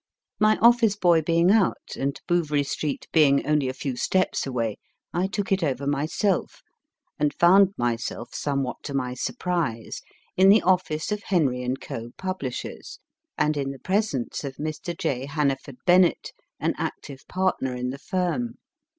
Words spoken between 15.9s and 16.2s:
i 7 8 MY